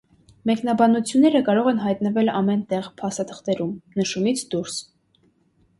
Մեկնաբանությունները 0.49 1.41
կարող 1.49 1.69
են 1.73 1.81
հայտնվել 1.83 2.33
ամեն 2.41 2.65
տեղ 2.73 2.91
փաստաթղթում՝ 3.03 3.79
նշումից 4.01 4.45
դուրս։ 4.55 4.81